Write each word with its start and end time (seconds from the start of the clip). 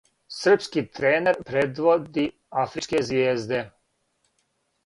Српски 0.37 0.81
тренер 0.99 1.37
предводи 1.51 2.25
афричке 2.63 3.05
"Звијезде" 3.11 3.61